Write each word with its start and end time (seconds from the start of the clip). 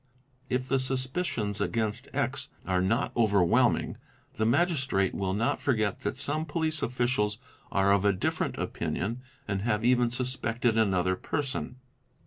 If 0.49 0.67
the 0.67 0.79
suspicions 0.79 1.61
against 1.61 2.09
X 2.11 2.49
are 2.65 2.81
not 2.81 3.15
overwhelming, 3.15 3.97
the 4.33 4.47
Magistrate 4.47 5.13
will 5.13 5.35
not 5.35 5.61
forget 5.61 5.99
that 5.99 6.17
some 6.17 6.43
police 6.43 6.81
officials 6.81 7.37
are 7.71 7.91
of 7.93 8.03
a 8.03 8.11
different 8.11 8.57
opinion 8.57 9.21
and 9.47 9.61
have 9.61 9.85
even 9.85 10.09
suspected 10.09 10.75
another 10.75 11.15
person. 11.15 11.75